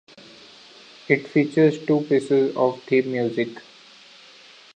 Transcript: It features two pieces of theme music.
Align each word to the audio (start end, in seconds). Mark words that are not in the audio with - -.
It 1.07 1.27
features 1.27 1.77
two 1.85 2.01
pieces 2.09 2.55
of 2.55 2.81
theme 2.85 3.11
music. 3.11 3.61